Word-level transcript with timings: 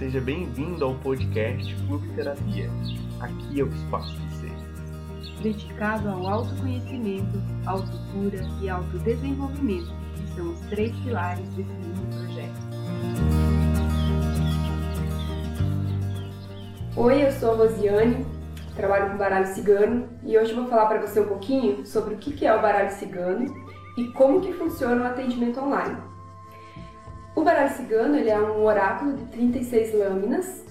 Seja 0.00 0.18
bem-vindo 0.18 0.82
ao 0.82 0.94
podcast 0.94 1.76
Clube 1.86 2.08
Terapia. 2.14 2.70
Aqui 3.20 3.60
é 3.60 3.64
o 3.64 3.68
espaço 3.68 4.16
de 4.16 4.34
ser. 4.36 5.42
Dedicado 5.42 6.08
ao 6.08 6.26
autoconhecimento, 6.26 7.38
autocura 7.66 8.40
e 8.62 8.70
autodesenvolvimento, 8.70 9.92
que 10.14 10.34
são 10.34 10.52
os 10.52 10.60
três 10.70 10.90
pilares 11.00 11.46
desse 11.50 11.68
lindo 11.68 12.16
projeto. 12.16 12.60
Oi, 16.96 17.26
eu 17.26 17.32
sou 17.32 17.52
a 17.52 17.56
Rosiane, 17.56 18.24
trabalho 18.74 19.10
com 19.10 19.18
baralho 19.18 19.48
cigano 19.48 20.08
e 20.24 20.38
hoje 20.38 20.52
eu 20.52 20.56
vou 20.56 20.66
falar 20.68 20.86
para 20.86 21.06
você 21.06 21.20
um 21.20 21.28
pouquinho 21.28 21.84
sobre 21.84 22.14
o 22.14 22.16
que 22.16 22.46
é 22.46 22.56
o 22.56 22.62
baralho 22.62 22.90
cigano 22.92 23.54
e 23.98 24.06
como 24.12 24.40
que 24.40 24.54
funciona 24.54 25.02
o 25.02 25.06
atendimento 25.06 25.60
online. 25.60 25.98
O 27.40 27.42
baralho 27.42 27.70
cigano 27.70 28.18
ele 28.18 28.28
é 28.28 28.38
um 28.38 28.62
oráculo 28.66 29.14
de 29.14 29.24
36 29.28 29.94
lâminas 29.94 30.62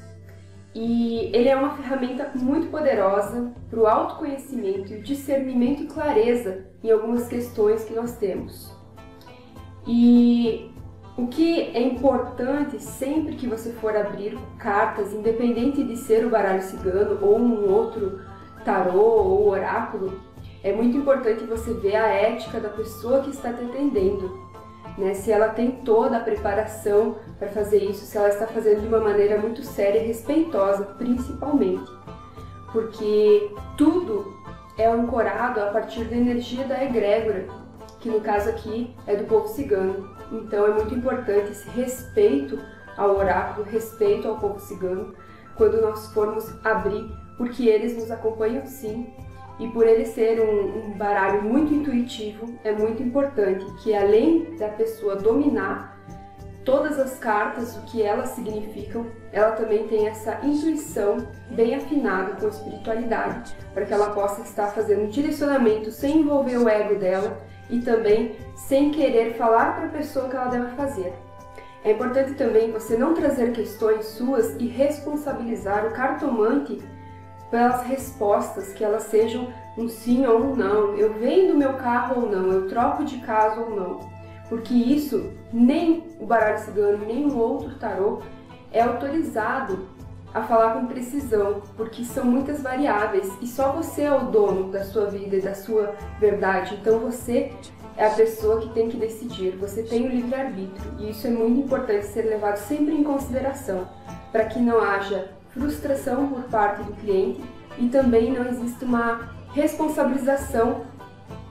e 0.76 1.32
ele 1.34 1.50
é 1.50 1.56
uma 1.56 1.72
ferramenta 1.72 2.30
muito 2.36 2.68
poderosa 2.68 3.52
para 3.72 3.80
o 3.80 3.88
autoconhecimento 3.88 4.94
e 4.94 5.02
discernimento 5.02 5.82
e 5.82 5.88
clareza 5.88 6.68
em 6.84 6.92
algumas 6.92 7.28
questões 7.28 7.84
que 7.86 7.96
nós 7.96 8.18
temos. 8.18 8.72
E 9.88 10.70
o 11.18 11.26
que 11.26 11.60
é 11.76 11.82
importante 11.82 12.80
sempre 12.80 13.36
que 13.36 13.48
você 13.48 13.72
for 13.72 13.98
abrir 13.98 14.38
cartas, 14.60 15.12
independente 15.12 15.84
de 15.84 15.98
ser 15.98 16.24
o 16.24 16.30
baralho 16.30 16.62
cigano 16.62 17.18
ou 17.20 17.40
um 17.40 17.68
outro 17.68 18.22
tarô 18.64 19.24
ou 19.24 19.50
oráculo, 19.50 20.22
é 20.64 20.72
muito 20.72 20.96
importante 20.96 21.44
você 21.46 21.74
ver 21.74 21.96
a 21.96 22.10
ética 22.10 22.60
da 22.60 22.70
pessoa 22.70 23.22
que 23.22 23.32
está 23.32 23.52
te 23.52 23.64
atendendo 23.64 24.48
né? 25.00 25.14
Se 25.14 25.32
ela 25.32 25.50
tem 25.50 25.72
toda 25.72 26.18
a 26.18 26.20
preparação 26.20 27.16
para 27.38 27.48
fazer 27.50 27.84
isso, 27.84 28.06
se 28.06 28.18
ela 28.18 28.30
está 28.30 28.46
fazendo 28.46 28.82
de 28.82 28.88
uma 28.88 29.00
maneira 29.00 29.38
muito 29.38 29.64
séria 29.64 30.00
e 30.00 30.08
respeitosa, 30.08 30.84
principalmente. 30.98 31.90
Porque 32.72 33.52
tudo 33.78 34.34
é 34.78 34.88
ancorado 34.88 35.60
a 35.62 35.68
partir 35.68 36.04
da 36.06 36.16
energia 36.16 36.66
da 36.66 36.84
egrégora, 36.84 37.48
que 38.00 38.10
no 38.10 38.22
caso 38.22 38.50
aqui 38.50 38.96
é 39.08 39.16
do 39.16 39.26
povo 39.26 39.48
cigano. 39.48 40.10
Então 40.32 40.66
é 40.66 40.74
muito 40.74 40.94
importante 40.94 41.52
esse 41.52 41.70
respeito 41.70 42.60
ao 42.96 43.18
oráculo, 43.18 43.66
respeito 43.66 44.28
ao 44.28 44.38
povo 44.38 44.60
cigano, 44.60 45.16
quando 45.56 45.82
nós 45.82 46.14
formos 46.14 46.54
abrir, 46.64 47.12
porque 47.38 47.68
eles 47.68 47.96
nos 47.96 48.12
acompanham 48.12 48.66
sim 48.66 49.08
e 49.60 49.68
por 49.68 49.86
ele 49.86 50.06
ser 50.06 50.40
um, 50.40 50.88
um, 50.88 50.92
baralho 50.92 51.44
muito 51.44 51.74
intuitivo, 51.74 52.48
é 52.64 52.72
muito 52.72 53.04
importante 53.04 53.66
que 53.84 53.94
além 53.94 54.56
da 54.56 54.70
pessoa 54.70 55.18
dominar 55.18 56.00
todas 56.64 57.00
as 57.00 57.18
cartas, 57.18 57.76
o 57.78 57.82
que 57.86 58.02
elas 58.02 58.30
significam, 58.30 59.06
ela 59.32 59.52
também 59.52 59.88
tenha 59.88 60.12
essa 60.12 60.40
intuição 60.44 61.18
bem 61.52 61.76
afinada 61.76 62.34
com 62.34 62.46
a 62.46 62.50
espiritualidade, 62.50 63.56
para 63.74 63.86
que 63.86 63.94
ela 63.94 64.12
possa 64.12 64.42
estar 64.42 64.68
fazendo 64.68 65.04
um 65.04 65.10
direcionamento 65.10 65.92
sem 65.92 66.20
envolver 66.20 66.58
o 66.58 66.70
ego 66.70 66.96
dela 66.96 67.40
e 67.70 67.80
também 67.80 68.36
sem 68.56 68.92
querer 68.92 69.34
falar 69.34 69.76
para 69.76 69.86
a 69.88 69.90
pessoa 69.90 70.30
que 70.30 70.36
ela 70.36 70.48
deve 70.48 70.76
fazer. 70.76 71.14
É 71.84 71.92
importante 71.92 72.34
também 72.34 72.72
você 72.72 72.98
não 72.98 73.14
trazer 73.14 73.52
questões 73.52 74.06
suas 74.06 74.56
e 74.60 74.68
responsabilizar 74.68 75.86
o 75.86 75.92
cartomante 75.92 76.78
pelas 77.50 77.84
respostas, 77.84 78.74
que 78.74 78.84
elas 78.84 79.04
sejam 79.04 79.48
um 79.78 79.88
sim 79.88 80.26
ou 80.26 80.40
um 80.40 80.56
não, 80.56 80.96
eu 80.96 81.14
vendo 81.14 81.58
meu 81.58 81.74
carro 81.74 82.22
ou 82.22 82.30
não, 82.30 82.52
eu 82.52 82.68
troco 82.68 83.04
de 83.04 83.18
casa 83.20 83.62
ou 83.62 83.76
não. 83.76 84.00
Porque 84.48 84.74
isso, 84.74 85.32
nem 85.54 86.04
o 86.20 86.26
baralho 86.26 86.60
cigano, 86.60 87.06
nem 87.06 87.26
um 87.26 87.38
outro 87.38 87.76
tarô 87.76 88.22
é 88.72 88.82
autorizado 88.82 89.88
a 90.34 90.42
falar 90.44 90.74
com 90.74 90.86
precisão, 90.86 91.62
porque 91.76 92.04
são 92.04 92.26
muitas 92.26 92.62
variáveis 92.62 93.32
e 93.42 93.48
só 93.48 93.72
você 93.72 94.04
é 94.04 94.14
o 94.14 94.26
dono 94.26 94.72
da 94.72 94.84
sua 94.84 95.06
vida 95.06 95.38
e 95.38 95.42
da 95.42 95.56
sua 95.56 95.96
verdade. 96.20 96.78
Então 96.80 97.00
você 97.00 97.52
é 97.98 98.06
a 98.06 98.12
pessoa 98.12 98.62
que 98.62 98.70
tem 98.70 98.90
que 98.90 98.98
decidir, 98.98 99.56
você 99.58 99.84
tem 99.84 100.06
o 100.06 100.10
livre-arbítrio 100.10 100.94
e 101.00 101.10
isso 101.10 101.28
é 101.28 101.30
muito 101.30 101.62
importante 101.62 102.06
ser 102.06 102.24
levado 102.24 102.58
sempre 102.58 102.96
em 102.96 103.04
consideração, 103.04 103.88
para 104.32 104.46
que 104.46 104.60
não 104.60 104.82
haja 104.82 105.32
frustração 105.50 106.28
por 106.28 106.44
parte 106.44 106.84
do 106.84 106.94
cliente 106.94 107.42
e 107.78 107.88
também 107.88 108.32
não 108.32 108.48
existe 108.48 108.86
uma 108.86 109.32
responsabilização 109.54 110.86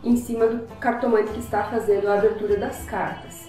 em 0.05 0.17
cima 0.17 0.47
do 0.47 0.67
cartomante 0.77 1.33
que 1.33 1.41
está 1.41 1.65
fazendo 1.65 2.09
a 2.09 2.15
abertura 2.15 2.57
das 2.57 2.85
cartas. 2.85 3.49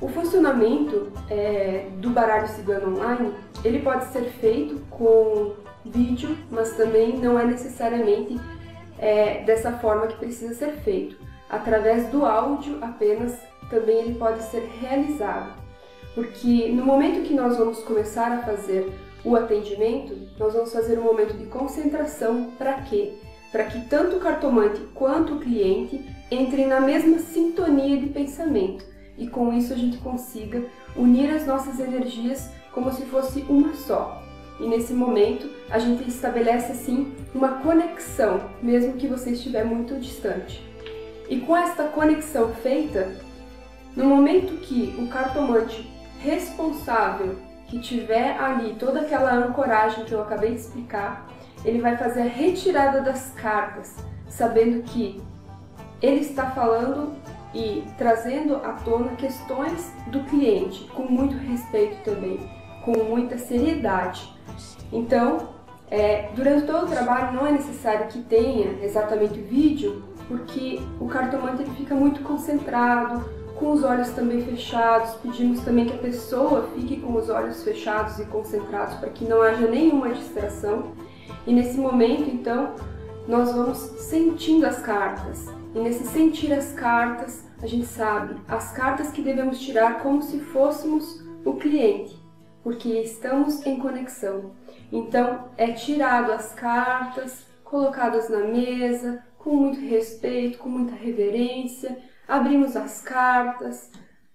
O 0.00 0.08
funcionamento 0.08 1.12
é, 1.30 1.88
do 1.98 2.10
baralho 2.10 2.48
cigano 2.48 2.96
online 2.96 3.32
ele 3.64 3.80
pode 3.80 4.04
ser 4.06 4.24
feito 4.24 4.80
com 4.90 5.54
vídeo, 5.84 6.36
mas 6.50 6.72
também 6.76 7.16
não 7.18 7.38
é 7.38 7.44
necessariamente 7.44 8.40
é, 8.98 9.42
dessa 9.44 9.72
forma 9.72 10.06
que 10.06 10.16
precisa 10.16 10.54
ser 10.54 10.72
feito. 10.80 11.16
Através 11.48 12.08
do 12.08 12.24
áudio 12.24 12.78
apenas 12.82 13.38
também 13.70 13.98
ele 13.98 14.14
pode 14.18 14.42
ser 14.44 14.68
realizado 14.80 15.63
porque 16.14 16.68
no 16.68 16.84
momento 16.84 17.26
que 17.26 17.34
nós 17.34 17.56
vamos 17.56 17.80
começar 17.80 18.30
a 18.32 18.42
fazer 18.42 18.92
o 19.24 19.34
atendimento, 19.34 20.16
nós 20.38 20.52
vamos 20.52 20.72
fazer 20.72 20.98
um 20.98 21.02
momento 21.02 21.36
de 21.36 21.46
concentração 21.46 22.52
para 22.58 22.82
quê? 22.82 23.12
Para 23.50 23.64
que 23.64 23.88
tanto 23.88 24.16
o 24.16 24.20
cartomante 24.20 24.80
quanto 24.94 25.34
o 25.34 25.40
cliente 25.40 26.04
entrem 26.30 26.66
na 26.66 26.80
mesma 26.80 27.18
sintonia 27.18 27.96
de 27.96 28.06
pensamento 28.06 28.84
e 29.16 29.28
com 29.28 29.52
isso 29.52 29.72
a 29.72 29.76
gente 29.76 29.98
consiga 29.98 30.64
unir 30.96 31.30
as 31.30 31.46
nossas 31.46 31.78
energias 31.80 32.50
como 32.72 32.92
se 32.92 33.02
fosse 33.02 33.40
uma 33.48 33.74
só. 33.74 34.22
E 34.60 34.66
nesse 34.66 34.92
momento 34.92 35.48
a 35.70 35.78
gente 35.78 36.08
estabelece 36.08 36.72
assim 36.72 37.12
uma 37.34 37.60
conexão, 37.60 38.50
mesmo 38.62 38.94
que 38.94 39.06
você 39.06 39.30
estiver 39.30 39.64
muito 39.64 39.98
distante. 39.98 40.62
E 41.28 41.40
com 41.40 41.56
esta 41.56 41.84
conexão 41.84 42.52
feita, 42.54 43.16
no 43.96 44.04
momento 44.04 44.60
que 44.60 44.94
o 44.98 45.08
cartomante 45.08 45.93
responsável 46.24 47.36
que 47.66 47.78
tiver 47.78 48.38
ali 48.38 48.74
toda 48.74 49.02
aquela 49.02 49.34
ancoragem 49.34 50.04
que 50.04 50.12
eu 50.12 50.22
acabei 50.22 50.54
de 50.54 50.60
explicar, 50.60 51.28
ele 51.64 51.80
vai 51.80 51.96
fazer 51.96 52.22
a 52.22 52.28
retirada 52.28 53.00
das 53.00 53.32
cartas, 53.32 53.94
sabendo 54.28 54.82
que 54.82 55.22
ele 56.00 56.20
está 56.20 56.50
falando 56.50 57.14
e 57.54 57.84
trazendo 57.96 58.56
à 58.56 58.72
tona 58.72 59.12
questões 59.12 59.92
do 60.08 60.20
cliente, 60.24 60.84
com 60.94 61.04
muito 61.04 61.36
respeito 61.36 62.02
também, 62.02 62.38
com 62.84 63.04
muita 63.04 63.38
seriedade. 63.38 64.32
Então, 64.92 65.54
é, 65.90 66.30
durante 66.34 66.66
todo 66.66 66.86
o 66.86 66.90
trabalho 66.90 67.32
não 67.32 67.46
é 67.46 67.52
necessário 67.52 68.08
que 68.08 68.20
tenha 68.22 68.82
exatamente 68.82 69.38
o 69.38 69.44
vídeo, 69.44 70.02
porque 70.26 70.80
o 70.98 71.06
cartomante 71.06 71.62
ele 71.62 71.70
fica 71.72 71.94
muito 71.94 72.22
concentrado, 72.22 73.24
com 73.64 73.72
os 73.72 73.82
olhos 73.82 74.10
também 74.10 74.42
fechados. 74.42 75.14
Pedimos 75.22 75.60
também 75.60 75.86
que 75.86 75.94
a 75.94 75.98
pessoa 75.98 76.68
fique 76.74 77.00
com 77.00 77.14
os 77.14 77.30
olhos 77.30 77.64
fechados 77.64 78.18
e 78.18 78.26
concentrados 78.26 78.96
para 78.96 79.08
que 79.08 79.24
não 79.24 79.40
haja 79.40 79.66
nenhuma 79.66 80.10
distração. 80.10 80.92
E 81.46 81.52
nesse 81.52 81.78
momento, 81.78 82.28
então, 82.28 82.74
nós 83.26 83.52
vamos 83.52 83.78
sentindo 83.78 84.66
as 84.66 84.82
cartas. 84.82 85.46
E 85.74 85.78
nesse 85.78 86.04
sentir 86.04 86.52
as 86.52 86.72
cartas, 86.72 87.48
a 87.62 87.66
gente 87.66 87.86
sabe 87.86 88.36
as 88.46 88.70
cartas 88.72 89.10
que 89.10 89.22
devemos 89.22 89.58
tirar 89.58 90.02
como 90.02 90.22
se 90.22 90.40
fôssemos 90.40 91.24
o 91.42 91.54
cliente, 91.54 92.22
porque 92.62 92.90
estamos 93.00 93.64
em 93.64 93.78
conexão. 93.78 94.50
Então, 94.92 95.46
é 95.56 95.72
tirado 95.72 96.32
as 96.32 96.52
cartas, 96.52 97.46
colocadas 97.64 98.28
na 98.28 98.40
mesa, 98.40 99.24
com 99.38 99.56
muito 99.56 99.80
respeito, 99.80 100.58
com 100.58 100.68
muita 100.68 100.94
reverência, 100.94 101.98
abrimos 102.28 102.76
as 102.76 103.00
cartas, 103.00 103.90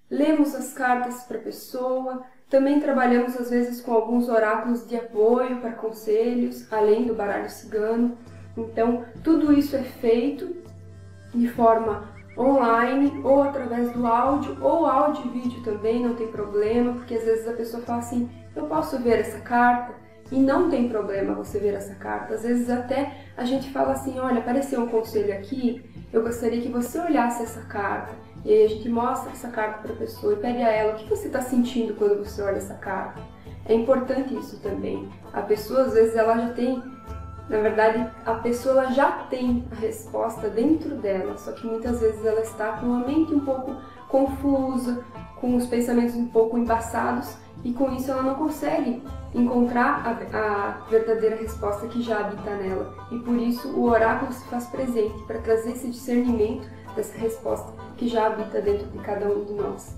lemos 0.10 0.56
as 0.56 0.74
cartas 0.74 1.24
para 1.24 1.38
a 1.38 1.42
pessoa, 1.42 2.24
também 2.50 2.80
trabalhamos 2.80 3.40
às 3.40 3.50
vezes 3.50 3.80
com 3.80 3.94
alguns 3.94 4.28
oráculos 4.28 4.88
de 4.88 4.96
apoio 4.96 5.58
para 5.58 5.74
conselhos, 5.74 6.72
além 6.74 7.06
do 7.06 7.14
baralho 7.14 7.50
cigano. 7.50 8.18
Então, 8.58 9.06
tudo 9.24 9.54
isso 9.54 9.76
é 9.76 9.84
feito 9.84 10.56
de 11.34 11.48
forma 11.48 12.10
online 12.38 13.22
ou 13.24 13.44
através 13.44 13.92
do 13.92 14.08
áudio 14.08 14.58
ou 14.62 14.86
áudio 14.86 15.26
e 15.26 15.40
vídeo 15.42 15.64
também, 15.64 16.04
não 16.04 16.16
tem 16.16 16.28
problema, 16.28 16.94
porque 16.94 17.14
às 17.14 17.24
vezes 17.24 17.48
a 17.48 17.54
pessoa 17.54 17.84
fala 17.84 18.00
assim: 18.00 18.30
"Eu 18.56 18.66
posso 18.66 18.98
ver 18.98 19.20
essa 19.20 19.40
carta?" 19.40 19.94
E 20.32 20.40
não 20.40 20.70
tem 20.70 20.88
problema 20.90 21.34
você 21.34 21.60
ver 21.60 21.74
essa 21.74 21.96
carta. 21.96 22.36
Às 22.36 22.44
vezes 22.44 22.70
até 22.70 23.26
a 23.36 23.44
gente 23.46 23.72
fala 23.72 23.94
assim: 23.94 24.20
"Olha, 24.20 24.40
apareceu 24.40 24.82
um 24.82 24.88
conselho 24.88 25.34
aqui, 25.34 25.84
eu 26.12 26.24
gostaria 26.24 26.62
que 26.62 26.70
você 26.70 27.00
olhasse 27.00 27.44
essa 27.44 27.62
carta 27.62 28.14
e 28.44 28.52
aí 28.52 28.66
a 28.66 28.68
gente 28.70 28.90
mostra 28.90 29.32
essa 29.32 29.50
carta 29.50 29.80
para 29.80 29.94
a 29.94 29.98
pessoa 29.98 30.34
e 30.34 30.38
pede 30.38 30.62
a 30.62 30.72
ela 30.72 30.94
o 30.94 30.96
que 30.96 31.10
você 31.10 31.28
está 31.28 31.42
sentindo 31.42 31.94
quando 31.96 32.24
você 32.24 32.42
olha 32.42 32.58
essa 32.58 32.76
carta. 32.76 33.22
É 33.66 33.74
importante 33.74 34.34
isso 34.36 34.60
também. 34.62 35.10
A 35.34 35.42
pessoa 35.42 35.84
às 35.84 35.94
vezes 35.94 36.16
ela 36.16 36.38
já 36.38 36.54
tem, 36.54 36.82
na 37.50 37.58
verdade, 37.58 38.08
a 38.26 38.36
pessoa 38.36 38.92
já 38.92 39.12
tem 39.30 39.66
a 39.72 39.76
resposta 39.76 40.50
dentro 40.50 40.96
dela, 40.96 41.36
só 41.36 41.52
que 41.52 41.66
muitas 41.66 42.00
vezes 42.00 42.24
ela 42.24 42.42
está 42.42 42.74
com 42.74 42.94
a 42.94 43.00
mente 43.00 43.34
um 43.34 43.40
pouco 43.40 43.76
confusa, 44.08 45.04
com 45.42 45.56
os 45.56 45.66
pensamentos 45.66 46.16
um 46.16 46.28
pouco 46.28 46.58
embaçados 46.58 47.36
e 47.64 47.74
com 47.74 47.92
isso 47.92 48.12
ela 48.12 48.22
não 48.22 48.36
consegue 48.36 49.02
encontrar 49.34 50.06
a, 50.06 50.38
a, 50.38 50.90
verdadeira 50.90 51.36
resposta 51.36 51.88
que 51.88 52.02
já 52.02 52.20
habita 52.20 52.56
nela. 52.56 52.94
E 53.12 53.18
por 53.20 53.36
isso 53.36 53.68
o 53.70 53.90
oráculo 53.90 54.32
se 54.32 54.46
faz 54.48 54.68
presente 54.68 55.24
para 55.24 55.40
trazer 55.40 55.72
esse 55.72 55.90
discernimento 55.90 56.70
dessa 56.96 57.18
resposta 57.18 57.74
que 57.98 58.08
já 58.08 58.28
habita 58.28 58.62
dentro 58.62 58.88
de 58.88 59.00
cada 59.00 59.28
um 59.28 59.44
de 59.44 59.54
nós. 59.54 59.96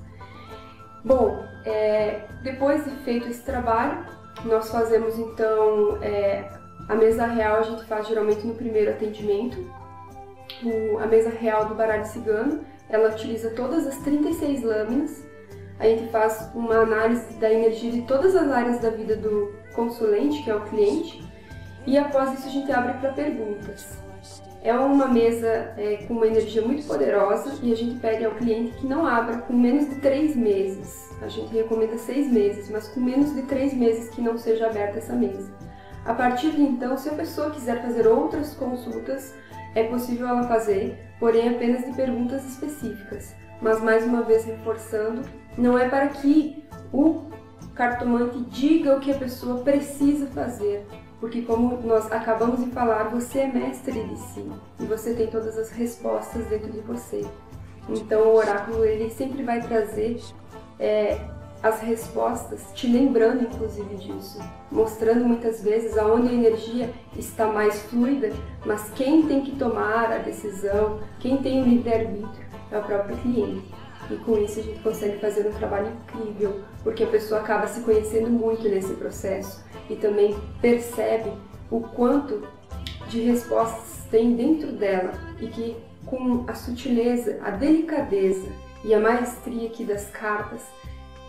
Bom, 1.03 1.43
é, 1.65 2.27
depois 2.43 2.85
de 2.85 2.91
feito 3.03 3.27
esse 3.27 3.43
trabalho, 3.43 4.05
nós 4.45 4.69
fazemos 4.69 5.17
então 5.17 5.97
é, 6.01 6.49
a 6.87 6.95
mesa 6.95 7.25
real, 7.25 7.57
a 7.57 7.63
gente 7.63 7.83
faz 7.85 8.07
geralmente 8.07 8.45
no 8.45 8.55
primeiro 8.55 8.91
atendimento. 8.91 9.57
O, 10.63 10.99
a 10.99 11.07
mesa 11.07 11.29
real 11.29 11.65
do 11.65 11.75
baralho 11.75 12.05
cigano, 12.05 12.61
ela 12.89 13.09
utiliza 13.09 13.49
todas 13.51 13.87
as 13.87 13.97
36 13.99 14.63
lâminas 14.63 15.31
a 15.81 15.85
gente 15.85 16.11
faz 16.11 16.47
uma 16.53 16.75
análise 16.75 17.33
da 17.39 17.51
energia 17.51 17.89
de 17.89 18.03
todas 18.03 18.35
as 18.35 18.51
áreas 18.51 18.79
da 18.79 18.91
vida 18.91 19.15
do 19.15 19.51
consulente, 19.73 20.43
que 20.43 20.51
é 20.51 20.55
o 20.55 20.61
cliente, 20.61 21.27
e 21.87 21.97
após 21.97 22.37
isso 22.37 22.47
a 22.47 22.51
gente 22.51 22.71
abre 22.71 22.93
para 22.99 23.11
perguntas. 23.13 23.97
É 24.63 24.75
uma 24.75 25.07
mesa 25.07 25.73
é, 25.75 26.05
com 26.07 26.13
uma 26.13 26.27
energia 26.27 26.61
muito 26.61 26.85
poderosa 26.85 27.57
e 27.63 27.73
a 27.73 27.75
gente 27.75 27.99
pede 27.99 28.23
ao 28.23 28.35
cliente 28.35 28.77
que 28.77 28.85
não 28.85 29.07
abra 29.07 29.39
com 29.39 29.53
menos 29.53 29.89
de 29.89 29.95
três 29.95 30.35
meses. 30.35 31.09
A 31.19 31.27
gente 31.27 31.51
recomenda 31.51 31.97
seis 31.97 32.31
meses, 32.31 32.69
mas 32.69 32.87
com 32.89 32.99
menos 32.99 33.33
de 33.33 33.41
três 33.41 33.73
meses 33.73 34.07
que 34.11 34.21
não 34.21 34.37
seja 34.37 34.67
aberta 34.67 34.99
essa 34.99 35.15
mesa. 35.15 35.51
A 36.05 36.13
partir 36.13 36.51
de 36.51 36.61
então, 36.61 36.97
se 36.97 37.09
a 37.09 37.13
pessoa 37.13 37.51
quiser 37.51 37.81
fazer 37.81 38.07
outras 38.07 38.53
consultas, 38.53 39.35
é 39.75 39.83
possível 39.83 40.27
ela 40.27 40.43
fazer, 40.43 40.97
porém 41.19 41.49
apenas 41.49 41.85
de 41.85 41.93
perguntas 41.93 42.43
específicas. 42.45 43.35
Mas 43.61 43.81
mais 43.81 44.03
uma 44.03 44.23
vez 44.23 44.43
reforçando, 44.43 45.21
não 45.57 45.77
é 45.77 45.87
para 45.87 46.07
que 46.07 46.63
o 46.91 47.29
cartomante 47.75 48.39
diga 48.45 48.97
o 48.97 48.99
que 48.99 49.11
a 49.11 49.17
pessoa 49.17 49.63
precisa 49.63 50.27
fazer, 50.27 50.85
porque 51.19 51.43
como 51.43 51.77
nós 51.83 52.11
acabamos 52.11 52.63
de 52.63 52.71
falar, 52.71 53.03
você 53.05 53.39
é 53.39 53.47
mestre 53.47 54.03
de 54.03 54.17
si 54.17 54.51
e 54.79 54.85
você 54.85 55.13
tem 55.13 55.27
todas 55.27 55.57
as 55.57 55.69
respostas 55.69 56.45
dentro 56.47 56.71
de 56.71 56.79
você. 56.81 57.23
Então 57.87 58.27
o 58.27 58.35
oráculo 58.35 58.83
ele 58.83 59.09
sempre 59.09 59.43
vai 59.43 59.61
trazer 59.61 60.19
é, 60.79 61.19
as 61.63 61.79
respostas, 61.81 62.65
te 62.73 62.87
lembrando 62.87 63.43
inclusive 63.43 63.95
disso, 63.95 64.39
mostrando 64.71 65.25
muitas 65.25 65.61
vezes 65.61 65.97
aonde 65.97 66.29
a 66.29 66.33
energia 66.33 66.89
está 67.17 67.47
mais 67.47 67.83
fluida, 67.83 68.31
mas 68.65 68.89
quem 68.95 69.23
tem 69.27 69.41
que 69.41 69.55
tomar 69.55 70.11
a 70.11 70.17
decisão, 70.17 70.99
quem 71.19 71.37
tem 71.37 71.61
o 71.61 71.65
livre-arbítrio 71.65 72.45
é 72.71 72.77
o 72.77 72.83
próprio 72.83 73.17
cliente. 73.17 73.71
E 74.09 74.15
com 74.17 74.37
isso 74.37 74.59
a 74.59 74.63
gente 74.63 74.79
consegue 74.79 75.19
fazer 75.19 75.47
um 75.47 75.53
trabalho 75.53 75.87
incrível, 75.87 76.61
porque 76.83 77.03
a 77.03 77.07
pessoa 77.07 77.41
acaba 77.41 77.67
se 77.67 77.81
conhecendo 77.81 78.29
muito 78.29 78.67
nesse 78.67 78.93
processo 78.95 79.63
e 79.89 79.95
também 79.95 80.35
percebe 80.59 81.31
o 81.69 81.79
quanto 81.79 82.45
de 83.07 83.21
respostas 83.21 84.05
tem 84.09 84.35
dentro 84.35 84.71
dela 84.73 85.13
e 85.39 85.47
que 85.47 85.77
com 86.05 86.43
a 86.47 86.53
sutileza, 86.53 87.39
a 87.43 87.51
delicadeza 87.51 88.49
e 88.83 88.93
a 88.93 88.99
maestria 88.99 89.67
aqui 89.67 89.85
das 89.85 90.07
cartas 90.09 90.61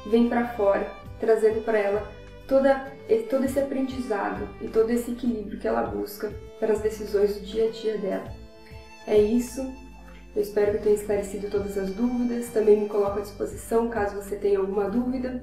vem 0.07 0.29
para 0.29 0.49
fora, 0.49 0.91
trazendo 1.21 1.65
para 1.65 1.79
ela 1.79 2.13
toda, 2.47 2.93
todo 3.31 3.45
esse 3.45 3.59
aprendizado 3.59 4.49
e 4.61 4.69
todo 4.69 4.91
esse 4.91 5.13
equilíbrio 5.13 5.59
que 5.59 5.69
ela 5.69 5.83
busca 5.83 6.33
para 6.59 6.73
as 6.73 6.81
decisões 6.81 7.35
do 7.35 7.47
dia 7.47 7.69
a 7.69 7.71
dia 7.71 7.99
dela. 7.99 8.33
É 9.07 9.19
isso. 9.19 9.61
Eu 10.35 10.43
espero 10.43 10.73
que 10.73 10.85
tenha 10.85 10.95
esclarecido 10.95 11.51
todas 11.51 11.77
as 11.77 11.91
dúvidas. 11.93 12.49
Também 12.49 12.81
me 12.81 12.89
coloco 12.89 13.19
à 13.19 13.23
disposição 13.23 13.89
caso 13.89 14.17
você 14.17 14.37
tenha 14.37 14.59
alguma 14.59 14.89
dúvida. 14.89 15.43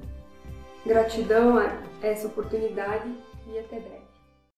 Gratidão 0.86 1.58
a 1.58 1.78
essa 2.02 2.28
oportunidade 2.28 3.08
e 3.48 3.60
até 3.60 3.80
breve. 3.80 4.09